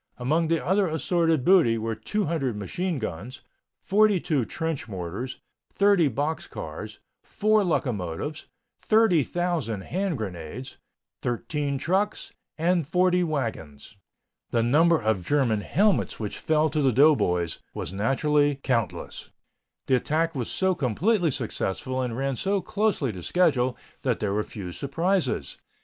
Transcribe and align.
Among 0.17 0.47
the 0.47 0.65
other 0.65 0.87
assorted 0.87 1.45
booty 1.45 1.77
were 1.77 1.93
200 1.93 2.55
machine 2.57 2.97
guns, 2.97 3.41
42 3.81 4.45
trench 4.45 4.87
mortars, 4.87 5.37
30 5.73 6.07
box 6.07 6.47
cars, 6.47 6.97
4 7.23 7.63
locomotives, 7.63 8.47
30,000 8.79 9.81
hand 9.81 10.17
grenades, 10.17 10.77
13 11.21 11.77
trucks, 11.77 12.33
and 12.57 12.87
40 12.87 13.23
wagons. 13.25 13.95
The 14.49 14.63
number 14.63 14.99
of 14.99 15.23
German 15.23 15.61
helmets 15.61 16.19
which 16.19 16.39
fell 16.39 16.71
to 16.71 16.81
the 16.81 16.91
doughboys 16.91 17.59
was 17.75 17.93
naturally 17.93 18.55
countless. 18.63 19.29
The 19.85 19.97
attack 19.97 20.33
was 20.33 20.49
so 20.49 20.73
completely 20.73 21.29
successful 21.29 22.01
and 22.01 22.17
ran 22.17 22.37
so 22.37 22.59
closely 22.59 23.11
to 23.13 23.21
schedule 23.21 23.77
that 24.01 24.19
there 24.19 24.33
were 24.33 24.41
few 24.43 24.71
surprises. 24.71 25.59